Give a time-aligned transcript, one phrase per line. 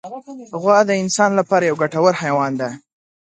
[0.61, 2.71] غوا د انسان له پاره یو ګټور حیوان دی.